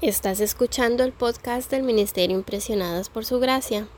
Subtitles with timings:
[0.00, 3.88] Estás escuchando el podcast del Ministerio Impresionadas por Su Gracia.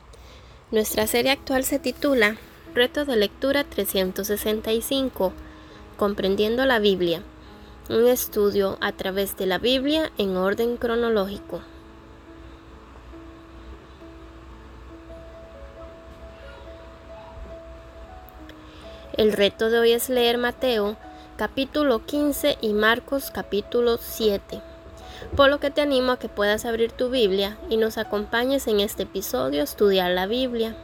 [0.71, 2.37] Nuestra serie actual se titula
[2.73, 5.31] Reto de Lectura 365,
[5.97, 7.21] Comprendiendo la Biblia,
[7.87, 11.61] un estudio a través de la Biblia en orden cronológico.
[19.15, 20.97] El reto de hoy es leer Mateo
[21.37, 24.70] capítulo 15 y Marcos capítulo 7
[25.35, 28.79] por lo que te animo a que puedas abrir tu Biblia y nos acompañes en
[28.79, 30.75] este episodio a estudiar la Biblia.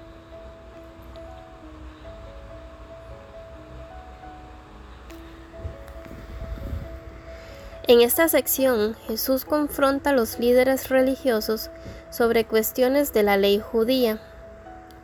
[7.87, 11.69] En esta sección, Jesús confronta a los líderes religiosos
[12.09, 14.19] sobre cuestiones de la ley judía.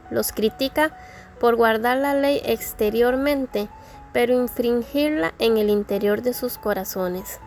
[0.10, 0.98] Los critica
[1.40, 3.70] por guardar la ley exteriormente,
[4.12, 7.40] pero infringirla en el interior de sus corazones.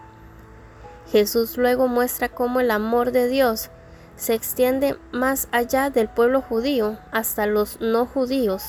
[1.11, 3.71] Jesús luego muestra cómo el amor de Dios
[4.17, 8.63] se extiende más allá del pueblo judío hasta los no judíos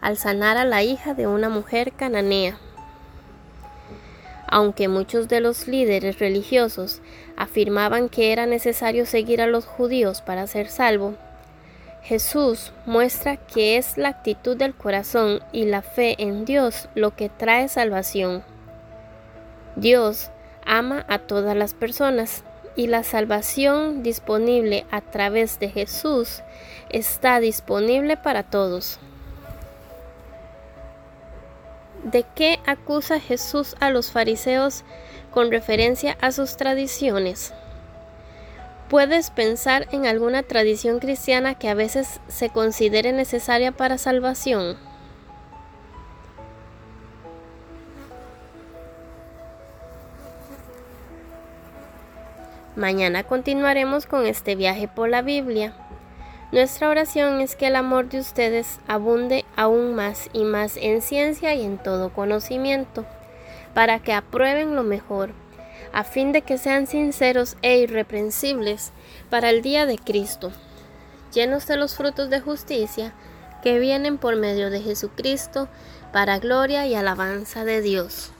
[0.00, 2.58] al sanar a la hija de una mujer cananea.
[4.48, 7.02] Aunque muchos de los líderes religiosos
[7.36, 11.14] afirmaban que era necesario seguir a los judíos para ser salvo,
[12.02, 17.28] Jesús muestra que es la actitud del corazón y la fe en Dios lo que
[17.28, 18.44] trae salvación.
[19.74, 20.30] Dios
[20.66, 22.42] ama a todas las personas
[22.76, 26.42] y la salvación disponible a través de Jesús
[26.90, 28.98] está disponible para todos.
[32.04, 34.84] ¿De qué acusa Jesús a los fariseos
[35.32, 37.52] con referencia a sus tradiciones?
[38.88, 44.76] ¿Puedes pensar en alguna tradición cristiana que a veces se considere necesaria para salvación?
[52.76, 55.72] Mañana continuaremos con este viaje por la Biblia.
[56.52, 61.54] Nuestra oración es que el amor de ustedes abunde aún más y más en ciencia
[61.54, 63.06] y en todo conocimiento,
[63.72, 65.30] para que aprueben lo mejor,
[65.94, 68.92] a fin de que sean sinceros e irreprensibles
[69.30, 70.52] para el día de Cristo,
[71.32, 73.14] llenos de los frutos de justicia
[73.62, 75.68] que vienen por medio de Jesucristo,
[76.12, 78.32] para gloria y alabanza de Dios.